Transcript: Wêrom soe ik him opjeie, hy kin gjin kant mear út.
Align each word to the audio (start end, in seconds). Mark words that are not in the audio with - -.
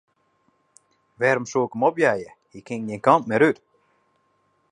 Wêrom 1.19 1.45
soe 1.51 1.65
ik 1.67 1.73
him 1.75 1.87
opjeie, 1.89 2.29
hy 2.51 2.59
kin 2.67 2.81
gjin 2.87 3.03
kant 3.05 3.27
mear 3.27 3.43
út. 3.49 3.57